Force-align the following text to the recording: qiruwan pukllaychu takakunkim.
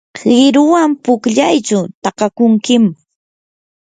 qiruwan 0.17 0.89
pukllaychu 1.03 1.79
takakunkim. 2.03 2.83